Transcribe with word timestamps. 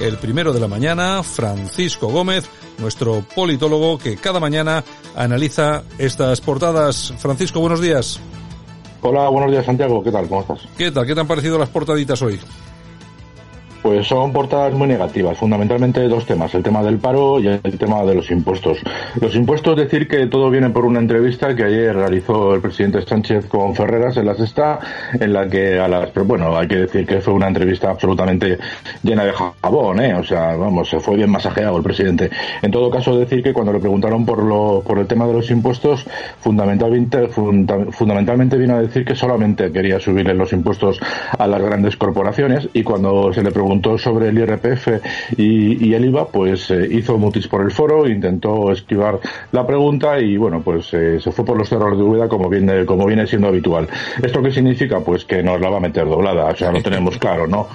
El 0.00 0.16
primero 0.18 0.52
de 0.52 0.60
la 0.60 0.68
mañana, 0.68 1.22
Francisco 1.22 2.08
Gómez, 2.08 2.48
nuestro 2.78 3.24
politólogo 3.34 3.98
que 3.98 4.16
cada 4.16 4.38
mañana 4.38 4.84
analiza 5.16 5.82
estas 5.98 6.40
portadas. 6.40 7.12
Francisco, 7.18 7.58
buenos 7.58 7.80
días. 7.80 8.20
Hola, 9.02 9.28
buenos 9.28 9.50
días 9.50 9.64
Santiago, 9.64 10.02
¿qué 10.02 10.10
tal? 10.10 10.28
¿Cómo 10.28 10.40
estás? 10.42 10.60
¿Qué 10.76 10.90
tal? 10.90 11.06
¿Qué 11.06 11.14
te 11.14 11.20
han 11.20 11.26
parecido 11.26 11.58
las 11.58 11.68
portaditas 11.68 12.20
hoy? 12.22 12.38
Pues 13.88 14.06
son 14.06 14.34
portadas 14.34 14.74
muy 14.74 14.86
negativas, 14.86 15.38
fundamentalmente 15.38 16.06
dos 16.08 16.26
temas, 16.26 16.54
el 16.54 16.62
tema 16.62 16.82
del 16.82 16.98
paro 16.98 17.40
y 17.40 17.46
el 17.46 17.78
tema 17.78 18.04
de 18.04 18.16
los 18.16 18.30
impuestos. 18.30 18.76
Los 19.18 19.34
impuestos, 19.34 19.78
decir 19.78 20.06
que 20.06 20.26
todo 20.26 20.50
viene 20.50 20.68
por 20.68 20.84
una 20.84 20.98
entrevista 20.98 21.56
que 21.56 21.64
ayer 21.64 21.96
realizó 21.96 22.54
el 22.54 22.60
presidente 22.60 23.00
Sánchez 23.00 23.46
con 23.46 23.74
Ferreras 23.74 24.18
en 24.18 24.26
la 24.26 24.34
sexta, 24.34 24.78
en 25.18 25.32
la 25.32 25.48
que 25.48 25.78
a 25.78 25.88
las, 25.88 26.10
pero 26.10 26.26
bueno, 26.26 26.54
hay 26.54 26.68
que 26.68 26.76
decir 26.76 27.06
que 27.06 27.22
fue 27.22 27.32
una 27.32 27.48
entrevista 27.48 27.88
absolutamente 27.88 28.58
llena 29.02 29.24
de 29.24 29.32
jabón, 29.32 30.00
¿eh? 30.00 30.14
O 30.16 30.22
sea, 30.22 30.54
vamos, 30.54 30.90
se 30.90 31.00
fue 31.00 31.16
bien 31.16 31.30
masajeado 31.30 31.78
el 31.78 31.82
presidente. 31.82 32.28
En 32.60 32.70
todo 32.70 32.90
caso, 32.90 33.16
decir 33.18 33.42
que 33.42 33.54
cuando 33.54 33.72
le 33.72 33.80
preguntaron 33.80 34.26
por 34.26 34.44
lo, 34.44 34.82
por 34.86 34.98
el 34.98 35.06
tema 35.06 35.26
de 35.26 35.32
los 35.32 35.50
impuestos, 35.50 36.04
fundamentalmente, 36.40 37.28
fundamentalmente 37.28 38.58
vino 38.58 38.76
a 38.76 38.82
decir 38.82 39.06
que 39.06 39.14
solamente 39.14 39.72
quería 39.72 39.98
subirle 39.98 40.34
los 40.34 40.52
impuestos 40.52 41.00
a 41.38 41.46
las 41.46 41.62
grandes 41.62 41.96
corporaciones 41.96 42.68
y 42.74 42.82
cuando 42.82 43.32
se 43.32 43.42
le 43.42 43.50
preguntó 43.50 43.77
sobre 43.98 44.28
el 44.28 44.38
IRPF 44.38 44.88
y, 45.36 45.92
el 45.92 46.04
IVA, 46.04 46.28
pues 46.28 46.70
eh, 46.70 46.88
hizo 46.90 47.18
mutis 47.18 47.48
por 47.48 47.62
el 47.62 47.70
foro, 47.70 48.08
intentó 48.08 48.70
esquivar 48.70 49.18
la 49.52 49.66
pregunta 49.66 50.18
y 50.20 50.36
bueno, 50.36 50.60
pues 50.62 50.92
eh, 50.94 51.18
se 51.20 51.32
fue 51.32 51.44
por 51.44 51.56
los 51.56 51.68
cerros 51.68 51.96
de 51.96 52.04
Úbeda 52.04 52.28
como 52.28 52.48
viene, 52.48 52.84
como 52.84 53.06
viene 53.06 53.26
siendo 53.26 53.48
habitual. 53.48 53.88
¿Esto 54.22 54.42
qué 54.42 54.50
significa? 54.50 55.00
Pues 55.00 55.24
que 55.24 55.42
nos 55.42 55.60
la 55.60 55.70
va 55.70 55.78
a 55.78 55.80
meter 55.80 56.06
doblada, 56.06 56.46
o 56.46 56.56
sea, 56.56 56.72
lo 56.72 56.82
tenemos 56.82 57.18
claro, 57.18 57.46
¿no? 57.46 57.66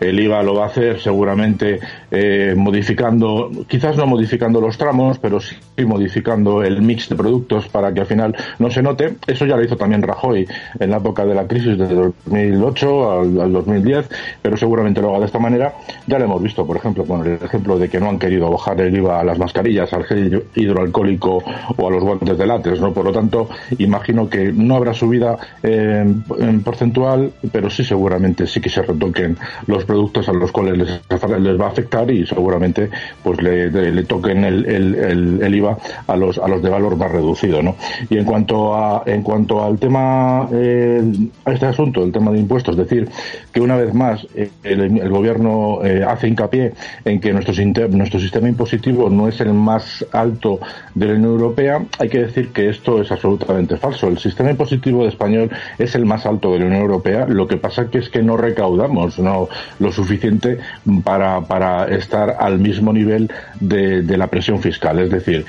El 0.00 0.18
IVA 0.18 0.42
lo 0.42 0.54
va 0.54 0.64
a 0.64 0.66
hacer 0.66 1.00
seguramente 1.00 1.80
eh, 2.10 2.54
modificando, 2.56 3.50
quizás 3.66 3.96
no 3.96 4.06
modificando 4.06 4.60
los 4.60 4.76
tramos, 4.76 5.18
pero 5.18 5.40
sí 5.40 5.56
modificando 5.84 6.62
el 6.62 6.82
mix 6.82 7.08
de 7.08 7.16
productos 7.16 7.68
para 7.68 7.92
que 7.92 8.00
al 8.00 8.06
final 8.06 8.36
no 8.58 8.70
se 8.70 8.82
note. 8.82 9.16
Eso 9.26 9.46
ya 9.46 9.56
lo 9.56 9.64
hizo 9.64 9.76
también 9.76 10.02
Rajoy 10.02 10.46
en 10.78 10.90
la 10.90 10.98
época 10.98 11.24
de 11.24 11.34
la 11.34 11.46
crisis 11.46 11.78
de 11.78 11.86
2008 11.86 13.20
al, 13.20 13.40
al 13.40 13.52
2010, 13.52 14.08
pero 14.42 14.56
seguramente 14.56 15.00
lo 15.00 15.10
haga 15.10 15.20
de 15.20 15.26
esta 15.26 15.38
manera, 15.38 15.49
ya 15.58 16.18
lo 16.18 16.24
hemos 16.24 16.42
visto, 16.42 16.66
por 16.66 16.76
ejemplo, 16.76 17.04
con 17.04 17.26
el 17.26 17.38
ejemplo 17.42 17.78
de 17.78 17.88
que 17.88 18.00
no 18.00 18.08
han 18.08 18.18
querido 18.18 18.50
bajar 18.50 18.80
el 18.80 18.96
IVA 18.96 19.20
a 19.20 19.24
las 19.24 19.38
mascarillas, 19.38 19.92
al 19.92 20.04
gel 20.04 20.44
hidroalcohólico 20.54 21.42
o 21.76 21.88
a 21.88 21.90
los 21.90 22.02
guantes 22.02 22.36
de 22.36 22.46
látex, 22.46 22.80
¿no? 22.80 22.92
Por 22.92 23.04
lo 23.04 23.12
tanto, 23.12 23.48
imagino 23.78 24.28
que 24.28 24.52
no 24.52 24.76
habrá 24.76 24.94
subida 24.94 25.38
en 25.62 26.62
porcentual, 26.62 27.32
pero 27.52 27.70
sí 27.70 27.84
seguramente 27.84 28.46
sí 28.46 28.60
que 28.60 28.68
se 28.68 28.82
retoquen 28.82 29.36
los 29.66 29.84
productos 29.84 30.28
a 30.28 30.32
los 30.32 30.52
cuales 30.52 30.78
les, 30.78 31.60
va 31.60 31.66
a 31.66 31.68
afectar 31.68 32.10
y 32.10 32.26
seguramente 32.26 32.90
pues 33.22 33.40
le, 33.42 34.02
toquen 34.04 34.44
el, 34.44 35.54
IVA 35.54 35.76
a 36.06 36.16
los 36.16 36.38
a 36.38 36.48
los 36.48 36.62
de 36.62 36.70
valor 36.70 36.96
más 36.96 37.10
reducido, 37.10 37.62
¿no? 37.62 37.76
Y 38.08 38.18
en 38.18 38.24
cuanto 38.24 38.74
a 38.74 39.02
en 39.06 39.22
cuanto 39.22 39.64
al 39.64 39.78
tema 39.78 40.48
eh, 40.52 41.02
a 41.44 41.52
este 41.52 41.66
asunto, 41.66 42.02
el 42.02 42.12
tema 42.12 42.30
de 42.30 42.38
impuestos, 42.38 42.76
es 42.76 42.88
decir, 42.88 43.08
que 43.52 43.60
una 43.60 43.76
vez 43.76 43.92
más 43.94 44.26
eh, 44.34 44.50
el 44.62 45.08
gobierno 45.08 45.29
gobierno 45.30 45.84
eh, 45.84 46.04
hace 46.04 46.28
hincapié 46.28 46.72
en 47.04 47.20
que 47.20 47.32
nuestro, 47.32 47.54
nuestro 47.88 48.20
sistema 48.20 48.48
impositivo 48.48 49.08
no 49.08 49.28
es 49.28 49.40
el 49.40 49.52
más 49.52 50.04
alto 50.12 50.60
de 50.94 51.06
la 51.06 51.14
Unión 51.14 51.32
Europea, 51.32 51.82
hay 51.98 52.08
que 52.08 52.18
decir 52.18 52.48
que 52.48 52.68
esto 52.68 53.00
es 53.00 53.10
absolutamente 53.12 53.76
falso. 53.76 54.08
El 54.08 54.18
sistema 54.18 54.50
impositivo 54.50 55.02
de 55.02 55.10
español 55.10 55.50
es 55.78 55.94
el 55.94 56.04
más 56.04 56.26
alto 56.26 56.52
de 56.52 56.60
la 56.60 56.66
Unión 56.66 56.82
Europea, 56.82 57.26
lo 57.26 57.46
que 57.46 57.56
pasa 57.56 57.88
que 57.90 57.98
es 57.98 58.08
que 58.08 58.22
no 58.22 58.36
recaudamos 58.36 59.18
no 59.18 59.48
lo 59.78 59.92
suficiente 59.92 60.58
para, 61.04 61.40
para 61.42 61.88
estar 61.88 62.36
al 62.38 62.58
mismo 62.58 62.92
nivel 62.92 63.30
de, 63.60 64.02
de 64.02 64.16
la 64.16 64.26
presión 64.26 64.60
fiscal. 64.60 64.98
Es 64.98 65.10
decir, 65.10 65.44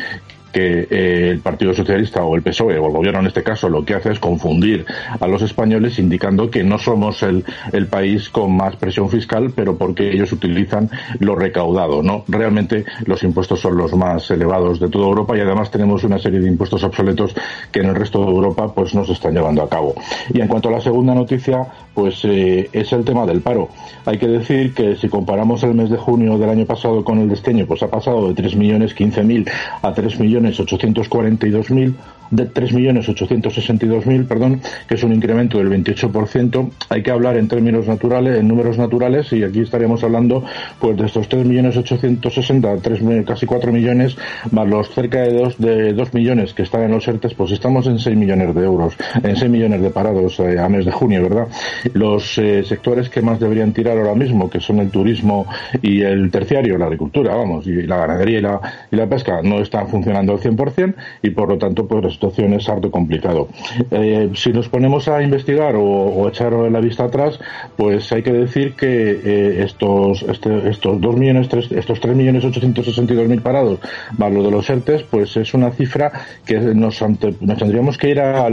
que 0.52 0.88
eh, 0.90 1.30
el 1.32 1.40
Partido 1.40 1.74
Socialista 1.74 2.24
o 2.24 2.36
el 2.36 2.42
PSOE 2.42 2.78
o 2.78 2.88
el 2.88 2.92
gobierno 2.92 3.20
en 3.20 3.28
este 3.28 3.44
caso 3.44 3.70
lo 3.70 3.84
que 3.86 3.96
hace 3.96 4.12
es 4.12 4.20
confundir 4.20 4.86
a 5.20 5.28
los 5.28 5.42
españoles 5.42 6.00
indicando 6.00 6.50
que 6.50 6.64
no 6.64 6.78
somos 6.78 7.24
el, 7.24 7.44
el 7.72 7.88
país 7.88 8.30
con 8.30 8.56
más 8.56 8.76
presión 8.76 9.10
fiscal, 9.10 9.52
pero 9.56 9.78
porque 9.78 10.12
ellos 10.12 10.32
utilizan 10.32 10.90
lo 11.20 11.36
recaudado, 11.36 12.04
¿no? 12.04 12.24
Realmente 12.28 12.86
los 13.06 13.24
impuestos 13.24 13.60
son 13.60 13.78
los 13.78 13.94
más 13.94 14.30
elevados 14.32 14.80
de 14.80 14.90
toda 14.90 15.06
Europa 15.06 15.38
y 15.38 15.42
además 15.42 15.72
tenemos 15.72 16.04
una 16.04 16.20
serie 16.20 16.40
de 16.40 16.48
impuestos 16.48 16.84
obsoletos 16.84 17.36
que 17.72 17.80
en 17.80 17.88
el 17.88 17.96
resto 17.96 18.24
de 18.24 18.32
Europa 18.32 18.74
pues 18.74 18.94
no 18.94 19.06
se 19.06 19.14
están 19.14 19.34
llevando 19.34 19.62
a 19.64 19.70
cabo. 19.70 19.96
Y 20.34 20.42
en 20.42 20.48
cuanto 20.48 20.70
a 20.70 20.74
la 20.74 20.82
segunda 20.82 21.14
noticia, 21.14 21.66
pues 21.94 22.24
eh, 22.26 22.70
es 22.72 22.92
el 22.94 23.04
tema 23.04 23.26
del 23.26 23.42
paro. 23.42 23.70
Hay 24.06 24.18
que 24.18 24.28
decir 24.28 24.74
que 24.74 24.96
si 24.96 25.10
comparamos 25.10 25.64
el 25.64 25.74
mes 25.74 25.90
de 25.90 25.98
junio 25.98 26.38
del 26.38 26.50
año 26.50 26.66
pasado 26.66 27.04
con 27.04 27.20
el 27.20 27.28
de 27.28 27.36
este 27.36 27.52
año, 27.52 27.66
pues 27.66 27.84
ha 27.84 27.90
pasado 27.90 28.28
de 28.28 28.34
3 28.34 28.56
millones 28.56 28.94
15 28.94 29.24
mil 29.24 29.50
a 29.82 29.94
3 29.94 30.20
millones 30.20 30.41
842 30.46 31.70
mil 31.72 31.94
de 32.32 32.52
3.862.000, 32.52 34.28
perdón, 34.28 34.62
que 34.88 34.96
es 34.96 35.04
un 35.04 35.14
incremento 35.14 35.58
del 35.58 35.70
28%. 35.70 36.72
Hay 36.90 37.04
que 37.04 37.12
hablar 37.12 37.38
en 37.38 37.48
términos 37.48 37.88
naturales, 37.88 38.40
en 38.40 38.48
números 38.48 38.78
naturales, 38.78 39.32
y 39.34 39.44
aquí 39.44 39.60
estaríamos 39.62 40.04
hablando 40.04 40.44
pues 40.80 40.98
de 40.98 41.06
estos 41.06 41.30
3.860.000, 41.30 42.82
3, 42.82 43.26
casi 43.26 43.46
4 43.46 43.72
millones, 43.72 44.18
más 44.52 44.68
los 44.68 44.90
cerca 44.90 45.22
de 45.22 45.34
2, 45.34 45.58
de 45.58 45.94
2 45.94 46.14
millones 46.14 46.54
que 46.54 46.64
están 46.64 46.84
en 46.84 46.92
los 46.92 47.08
ERTES, 47.08 47.34
pues 47.34 47.52
estamos 47.52 47.86
en 47.88 48.00
6 48.00 48.16
millones 48.18 48.56
de 48.56 48.64
euros, 48.64 48.96
en 49.22 49.36
6 49.36 49.52
millones 49.52 49.82
de 49.82 49.90
parados 49.90 50.40
eh, 50.40 50.60
a 50.60 50.70
mes 50.70 50.86
de 50.86 50.92
junio, 50.92 51.24
¿verdad? 51.24 51.48
Los 51.94 52.38
eh, 52.38 52.64
sectores 52.64 53.10
que 53.10 53.22
más 53.22 53.40
deberían 53.40 53.74
tirar 53.74 53.98
ahora 53.98 54.16
mismo, 54.16 54.50
que 54.50 54.60
son 54.60 54.80
el 54.80 54.90
turismo 54.90 55.46
y 55.82 56.02
el 56.02 56.32
terciario, 56.32 56.78
la 56.78 56.86
agricultura, 56.86 57.36
vamos, 57.36 57.68
y 57.68 57.84
la 57.84 57.98
ganadería 57.98 58.40
y 58.40 58.42
la, 58.42 58.62
y 58.92 58.96
la 58.96 59.08
pesca, 59.08 59.42
no 59.44 59.60
están 59.60 59.88
funcionando 59.88 60.34
al 60.34 60.40
100% 60.40 60.96
y 61.22 61.32
por 61.32 61.50
lo 61.50 61.58
tanto, 61.58 61.88
pues 61.88 62.04
situación 62.22 62.54
es 62.54 62.70
harto 62.70 62.92
complicado. 62.92 63.48
Eh, 63.90 64.30
si 64.36 64.54
nos 64.54 64.70
ponemos 64.70 65.08
a 65.08 65.24
investigar 65.24 65.76
o, 65.76 66.28
echar 66.28 66.54
la 66.54 66.80
vista 66.80 67.06
atrás, 67.06 67.40
pues 67.76 68.12
hay 68.12 68.22
que 68.22 68.32
decir 68.32 68.76
que 68.76 68.88
eh, 68.88 69.64
estos 69.64 70.22
este, 70.24 70.70
estos 70.70 71.02
dos 71.02 71.16
millones 71.18 71.50
tres, 71.50 71.72
estos 71.72 72.00
tres 72.00 72.16
millones 72.16 72.46
ochocientos 72.46 72.86
sesenta 72.86 73.14
mil 73.14 73.42
parados 73.42 73.80
más 74.18 74.32
lo 74.32 74.44
de 74.44 74.52
los 74.52 74.70
ERTES, 74.70 75.04
pues 75.04 75.36
es 75.36 75.54
una 75.54 75.72
cifra 75.72 76.12
que 76.46 76.60
nos, 76.60 77.02
nos 77.02 77.58
tendríamos 77.58 77.98
que 77.98 78.10
ir 78.10 78.20
a, 78.20 78.48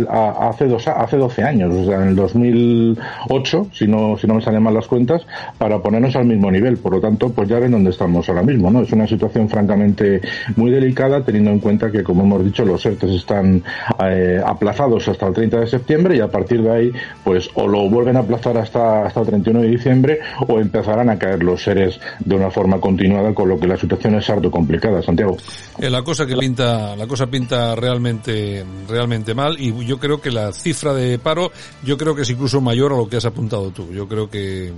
hace 0.48 0.66
dos 0.66 0.88
hace 0.88 1.16
12 1.16 1.42
años, 1.42 1.74
o 1.74 1.84
sea, 1.84 2.02
en 2.02 2.08
el 2.08 2.16
2008, 2.16 3.66
si 3.72 3.86
no 3.86 4.16
si 4.16 4.26
no 4.26 4.34
me 4.34 4.40
salen 4.40 4.62
mal 4.62 4.74
las 4.74 4.86
cuentas, 4.86 5.26
para 5.58 5.78
ponernos 5.80 6.16
al 6.16 6.24
mismo 6.24 6.50
nivel. 6.50 6.78
Por 6.78 6.92
lo 6.92 7.00
tanto, 7.00 7.30
pues 7.30 7.48
ya 7.48 7.58
ven 7.58 7.72
dónde 7.72 7.90
estamos 7.90 8.28
ahora 8.28 8.42
mismo, 8.42 8.70
¿no? 8.70 8.82
Es 8.82 8.92
una 8.92 9.06
situación 9.06 9.48
francamente 9.48 10.20
muy 10.56 10.70
delicada, 10.70 11.22
teniendo 11.22 11.50
en 11.50 11.58
cuenta 11.58 11.90
que, 11.90 12.02
como 12.02 12.22
hemos 12.22 12.44
dicho, 12.44 12.64
los 12.64 12.84
ERTES 12.84 13.10
están 13.10 13.57
eh, 14.04 14.40
aplazados 14.44 15.08
hasta 15.08 15.26
el 15.26 15.34
30 15.34 15.60
de 15.60 15.66
septiembre 15.66 16.16
y 16.16 16.20
a 16.20 16.28
partir 16.28 16.62
de 16.62 16.70
ahí, 16.70 16.92
pues 17.24 17.48
o 17.54 17.66
lo 17.66 17.88
vuelven 17.88 18.16
a 18.16 18.20
aplazar 18.20 18.58
hasta, 18.58 19.06
hasta 19.06 19.20
el 19.20 19.26
31 19.26 19.60
de 19.60 19.68
diciembre 19.68 20.20
o 20.46 20.58
empezarán 20.60 21.10
a 21.10 21.18
caer 21.18 21.42
los 21.42 21.62
seres 21.62 22.00
de 22.20 22.34
una 22.34 22.50
forma 22.50 22.80
continuada, 22.80 23.34
con 23.34 23.48
lo 23.48 23.58
que 23.58 23.66
la 23.66 23.76
situación 23.76 24.16
es 24.16 24.28
harto 24.30 24.50
complicada, 24.50 25.02
Santiago. 25.02 25.36
Eh, 25.78 25.90
la 25.90 26.02
cosa 26.02 26.26
que 26.26 26.36
pinta, 26.36 26.96
la 26.96 27.06
cosa 27.06 27.26
pinta 27.26 27.74
realmente, 27.74 28.64
realmente 28.88 29.34
mal 29.34 29.56
y 29.58 29.86
yo 29.86 29.98
creo 29.98 30.20
que 30.20 30.30
la 30.30 30.52
cifra 30.52 30.92
de 30.94 31.18
paro, 31.18 31.50
yo 31.84 31.96
creo 31.96 32.14
que 32.14 32.22
es 32.22 32.30
incluso 32.30 32.60
mayor 32.60 32.92
a 32.92 32.96
lo 32.96 33.08
que 33.08 33.16
has 33.16 33.24
apuntado 33.24 33.70
tú. 33.70 33.92
Yo 33.92 34.08
creo 34.08 34.28
que 34.28 34.72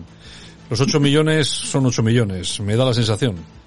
los 0.69 0.81
8 0.81 1.00
millones 1.00 1.49
son 1.49 1.87
8 1.87 2.03
millones, 2.03 2.61
me 2.61 2.77
da 2.77 2.85
la 2.85 2.94
sensación. 2.94 3.60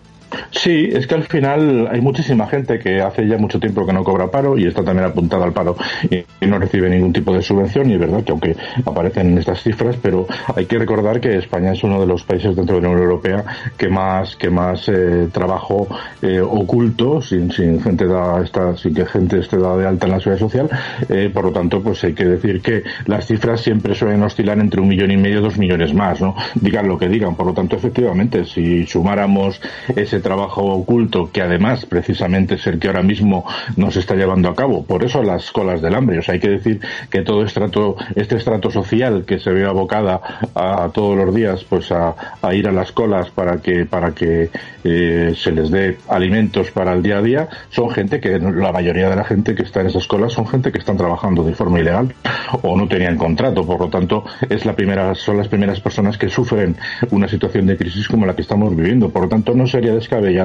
Sí, 0.63 0.89
es 0.94 1.07
que 1.07 1.15
al 1.15 1.25
final 1.25 1.89
hay 1.92 2.00
muchísima 2.00 2.48
gente 2.48 2.80
que 2.80 3.01
hace 3.01 3.27
ya 3.27 3.38
mucho 3.38 3.60
tiempo 3.60 3.86
que 3.86 3.92
no 3.92 4.01
cobra 4.01 4.31
paro 4.31 4.57
y 4.57 4.65
está 4.65 4.81
también 4.81 5.10
apuntada 5.10 5.44
al 5.44 5.51
paro 5.51 5.75
y, 6.10 6.24
no 6.45 6.57
recibe 6.57 6.89
ningún 6.89 7.12
tipo 7.12 7.33
de 7.33 7.42
subvención 7.42 7.89
y 7.89 7.95
es 7.95 8.00
verdad 8.00 8.24
que 8.24 8.31
aunque 8.31 8.56
aparecen 8.86 9.38
estas 9.38 9.62
cifras, 9.62 9.98
pero 10.01 10.25
hay 10.56 10.65
que 10.65 10.77
recordar 10.77 11.19
que 11.19 11.38
España 11.38 11.74
es 11.74 11.83
uno 11.83 12.00
de 12.00 12.07
los 12.07 12.24
países 12.24 12.56
dentro 12.56 12.77
de 12.77 12.81
la 12.81 12.89
Unión 12.89 13.04
Europea 13.04 13.44
que 13.75 13.89
más 13.89 14.38
que 14.38 14.50
más 14.50 14.88
eh, 14.88 15.27
trabajo 15.33 15.88
eh, 16.21 16.39
oculto 16.39 17.21
sin, 17.21 17.51
sin 17.51 17.81
gente 17.81 18.07
da 18.07 18.42
esta 18.42 18.77
sin 18.77 18.94
que 18.94 19.06
gente 19.06 19.39
esté 19.39 19.57
dada 19.57 19.75
de 19.75 19.88
alta 19.88 20.06
en 20.06 20.12
la 20.13 20.19
seguridad 20.21 20.48
social, 20.48 20.69
eh, 21.10 21.30
por 21.33 21.44
lo 21.44 21.51
tanto 21.51 21.81
pues 21.81 22.01
hay 22.06 22.13
que 22.13 22.25
decir 22.25 22.62
que 22.62 22.83
las 23.06 23.25
cifras 23.25 23.60
siempre 23.60 23.95
suelen 23.95 24.24
oscilar 24.24 24.57
entre 24.60 24.80
un 24.80 24.88
millón 24.88 25.12
y 25.12 25.18
medio 25.18 25.42
dos 25.42 25.57
millones 25.57 25.94
más, 25.94 26.21
¿no? 26.21 26.36
Digan 26.56 26.88
lo 26.88 26.98
que 26.98 27.10
digan, 27.10 27.36
por 27.36 27.48
lo 27.48 27.54
tanto 27.54 27.75
efectivamente 27.75 28.45
si 28.45 28.86
sumáramos 28.86 29.60
ese 29.94 30.21
trabajo 30.21 30.52
oculto 30.61 31.31
que 31.31 31.41
además 31.41 31.85
precisamente 31.85 32.55
es 32.55 32.67
el 32.67 32.79
que 32.79 32.88
ahora 32.88 33.03
mismo 33.03 33.45
nos 33.75 33.95
está 33.95 34.15
llevando 34.15 34.50
a 34.50 34.55
cabo. 34.55 34.83
Por 34.83 35.03
eso 35.03 35.23
las 35.23 35.51
colas 35.51 35.81
del 35.81 35.95
hambre. 35.95 36.19
O 36.19 36.21
sea, 36.21 36.33
hay 36.33 36.39
que 36.39 36.50
decir 36.50 36.79
que 37.09 37.21
todo 37.21 37.44
estrato, 37.44 37.95
este 38.15 38.35
estrato 38.35 38.69
social 38.71 39.25
que 39.25 39.39
se 39.39 39.51
ve 39.51 39.65
abocada 39.65 40.21
a, 40.55 40.89
todos 40.94 41.17
los 41.17 41.33
días, 41.33 41.63
pues 41.63 41.91
a, 41.91 42.15
ir 42.53 42.67
a 42.67 42.71
las 42.71 42.91
colas 42.91 43.29
para 43.31 43.57
que, 43.57 43.85
para 43.85 44.11
que 44.13 44.50
eh, 44.83 45.33
se 45.35 45.51
les 45.51 45.71
dé 45.71 45.97
alimentos 46.07 46.71
para 46.71 46.94
el 46.94 47.01
día 47.01 47.17
a 47.17 47.21
día, 47.21 47.50
son 47.69 47.89
gente 47.89 48.19
que 48.19 48.38
la 48.39 48.71
mayoría 48.71 49.09
de 49.09 49.15
la 49.15 49.23
gente 49.23 49.55
que 49.55 49.63
está 49.63 49.81
en 49.81 49.88
esas 49.88 50.07
colas 50.07 50.33
son 50.33 50.47
gente 50.47 50.71
que 50.71 50.79
están 50.79 50.97
trabajando 50.97 51.44
de 51.44 51.53
forma 51.53 51.79
ilegal 51.79 52.13
o 52.61 52.77
no 52.77 52.88
tenían 52.88 53.17
contrato. 53.17 53.65
Por 53.65 53.79
lo 53.79 53.89
tanto, 53.89 54.25
es 54.50 54.65
la 54.65 54.73
primera, 54.73 55.15
son 55.15 55.38
las 55.38 55.47
primeras 55.47 55.79
personas 55.79 56.17
que 56.17 56.29
sufren 56.29 56.75
una 57.11 57.27
situación 57.27 57.65
de 57.65 57.77
crisis 57.77 58.07
como 58.07 58.25
la 58.25 58.35
que 58.35 58.41
estamos 58.41 58.75
viviendo. 58.75 59.09
Por 59.09 59.23
lo 59.23 59.29
tanto, 59.29 59.53
no 59.53 59.67
sería 59.67 59.94
descabellado 59.94 60.43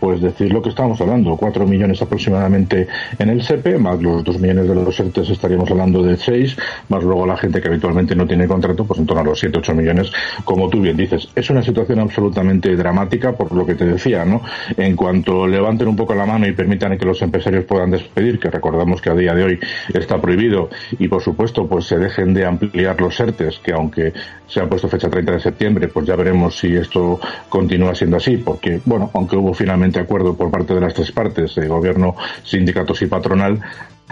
pues 0.00 0.20
decir 0.20 0.52
lo 0.52 0.62
que 0.62 0.70
estamos 0.70 1.00
hablando, 1.00 1.36
cuatro 1.36 1.66
millones 1.66 2.00
aproximadamente 2.02 2.86
en 3.18 3.30
el 3.30 3.42
SEPE, 3.42 3.78
más 3.78 4.00
los 4.00 4.24
dos 4.24 4.38
millones 4.38 4.68
de 4.68 4.74
los 4.74 4.98
ERTES 4.98 5.30
estaríamos 5.30 5.70
hablando 5.70 6.02
de 6.02 6.16
seis, 6.16 6.56
más 6.88 7.02
luego 7.02 7.26
la 7.26 7.36
gente 7.36 7.60
que 7.60 7.68
habitualmente 7.68 8.14
no 8.14 8.26
tiene 8.26 8.46
contrato, 8.46 8.84
pues 8.84 9.00
en 9.00 9.06
torno 9.06 9.22
a 9.22 9.24
los 9.24 9.38
siete, 9.38 9.58
ocho 9.58 9.74
millones, 9.74 10.10
como 10.44 10.68
tú 10.68 10.80
bien 10.80 10.96
dices. 10.96 11.28
Es 11.34 11.50
una 11.50 11.62
situación 11.62 12.00
absolutamente 12.00 12.74
dramática 12.76 13.32
por 13.32 13.52
lo 13.52 13.64
que 13.66 13.74
te 13.74 13.84
decía, 13.84 14.24
¿no? 14.24 14.42
En 14.76 14.96
cuanto 14.96 15.46
levanten 15.46 15.88
un 15.88 15.96
poco 15.96 16.14
la 16.14 16.26
mano 16.26 16.46
y 16.46 16.52
permitan 16.52 16.96
que 16.98 17.04
los 17.04 17.20
empresarios 17.22 17.64
puedan 17.64 17.90
despedir, 17.90 18.38
que 18.38 18.50
recordamos 18.50 19.00
que 19.00 19.10
a 19.10 19.14
día 19.14 19.34
de 19.34 19.44
hoy 19.44 19.58
está 19.92 20.20
prohibido, 20.20 20.68
y 20.98 21.08
por 21.08 21.22
supuesto, 21.22 21.66
pues 21.66 21.86
se 21.86 21.98
dejen 21.98 22.34
de 22.34 22.46
ampliar 22.46 23.00
los 23.00 23.18
ERTES, 23.18 23.60
que 23.60 23.72
aunque 23.72 24.12
se 24.46 24.60
ha 24.60 24.68
puesto 24.68 24.88
fecha 24.88 25.08
30 25.08 25.32
de 25.32 25.40
septiembre, 25.40 25.88
pues 25.88 26.06
ya 26.06 26.16
veremos 26.16 26.58
si 26.58 26.74
esto 26.74 27.18
continúa 27.48 27.94
siendo 27.94 28.16
así, 28.16 28.36
porque, 28.36 28.80
bueno, 28.84 29.10
aunque 29.14 29.35
hubo 29.36 29.54
finalmente 29.54 30.00
acuerdo 30.00 30.34
por 30.34 30.50
parte 30.50 30.74
de 30.74 30.80
las 30.80 30.94
tres 30.94 31.12
partes, 31.12 31.56
el 31.58 31.68
gobierno, 31.68 32.16
sindicatos 32.42 33.02
y 33.02 33.06
patronal, 33.06 33.60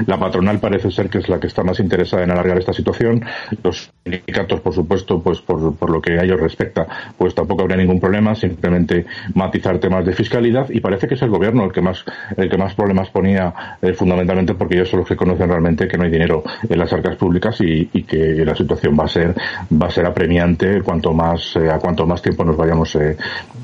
la 0.06 0.18
patronal 0.18 0.58
parece 0.58 0.90
ser 0.90 1.08
que 1.08 1.18
es 1.18 1.28
la 1.28 1.38
que 1.38 1.46
está 1.46 1.62
más 1.62 1.78
interesada 1.80 2.24
en 2.24 2.30
alargar 2.30 2.58
esta 2.58 2.72
situación. 2.72 3.24
Los 3.62 3.90
sindicatos, 4.02 4.60
por 4.60 4.74
supuesto, 4.74 5.22
pues 5.22 5.40
por, 5.40 5.76
por, 5.76 5.90
lo 5.90 6.00
que 6.00 6.18
a 6.18 6.24
ellos 6.24 6.40
respecta, 6.40 6.86
pues 7.16 7.34
tampoco 7.34 7.62
habría 7.62 7.76
ningún 7.76 8.00
problema, 8.00 8.34
simplemente 8.34 9.06
matizar 9.34 9.78
temas 9.78 10.04
de 10.04 10.12
fiscalidad 10.12 10.68
y 10.70 10.80
parece 10.80 11.06
que 11.06 11.14
es 11.14 11.22
el 11.22 11.30
gobierno 11.30 11.64
el 11.64 11.72
que 11.72 11.80
más 11.80 12.04
el 12.36 12.48
que 12.48 12.56
más 12.56 12.74
problemas 12.74 13.10
ponía 13.10 13.78
eh, 13.80 13.92
fundamentalmente 13.92 14.54
porque 14.54 14.74
ellos 14.76 14.90
son 14.90 15.00
los 15.00 15.08
que 15.08 15.16
conocen 15.16 15.48
realmente 15.48 15.86
que 15.86 15.96
no 15.96 16.04
hay 16.04 16.10
dinero 16.10 16.42
en 16.68 16.78
las 16.78 16.92
arcas 16.92 17.16
públicas 17.16 17.56
y, 17.60 17.86
que 18.04 18.44
la 18.44 18.54
situación 18.54 18.96
va 18.98 19.04
a 19.04 19.08
ser 19.08 19.34
va 19.72 19.86
a 19.86 19.90
ser 19.90 20.04
apremiante 20.06 20.82
cuanto 20.82 21.12
más 21.12 21.56
eh, 21.56 21.70
a 21.70 21.78
cuanto 21.78 22.06
más 22.06 22.20
tiempo 22.20 22.44
nos 22.44 22.56
vayamos 22.56 22.94
eh, 22.96 23.16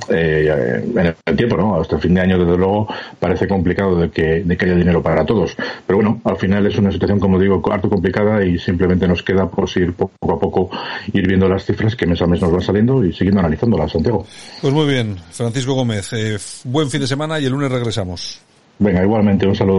eh, 0.09 0.83
en 0.97 1.15
el 1.25 1.37
tiempo, 1.37 1.57
¿no? 1.57 1.81
Hasta 1.81 1.97
el 1.97 2.03
fin 2.03 2.15
de 2.15 2.21
año, 2.21 2.39
desde 2.39 2.57
luego, 2.57 2.89
parece 3.19 3.47
complicado 3.47 3.97
de 3.97 4.11
que, 4.11 4.43
de 4.43 4.57
que 4.57 4.65
haya 4.65 4.75
dinero 4.75 5.03
para 5.03 5.25
todos. 5.25 5.57
Pero 5.87 5.99
bueno, 5.99 6.20
al 6.25 6.37
final 6.37 6.67
es 6.67 6.77
una 6.79 6.93
situación, 6.93 7.19
como 7.19 7.39
digo, 7.39 7.63
harto 7.73 7.89
complicada 7.89 8.45
y 8.45 8.59
simplemente 8.59 9.07
nos 9.07 9.23
queda 9.23 9.49
pues 9.49 9.77
ir 9.77 9.95
poco 9.95 10.33
a 10.33 10.39
poco 10.39 10.71
ir 11.13 11.27
viendo 11.27 11.49
las 11.49 11.65
cifras 11.65 11.97
que 11.97 12.07
mes 12.07 12.21
a 12.23 12.27
mes 12.27 12.41
nos 12.41 12.53
van 12.53 12.61
saliendo 12.61 13.05
y 13.05 13.13
siguiendo 13.13 13.41
analizándolas, 13.41 13.93
Santiago. 13.93 14.27
Pues 14.61 14.73
muy 14.73 14.87
bien, 14.87 15.17
Francisco 15.31 15.75
Gómez, 15.75 16.13
eh, 16.13 16.39
buen 16.65 16.91
fin 16.91 17.01
de 17.01 17.07
semana 17.07 17.39
y 17.41 17.47
el 17.47 17.53
lunes 17.53 17.71
regresamos. 17.71 18.41
Venga, 18.79 19.03
igualmente, 19.03 19.47
un 19.47 19.55
saludo. 19.55 19.69